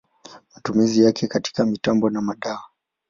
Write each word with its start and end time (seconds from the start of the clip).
Matumizi 0.55 1.03
yake 1.03 1.25
ni 1.25 1.29
katika 1.29 1.65
mitambo 1.65 2.09
na 2.09 2.21
madawa. 2.21 2.63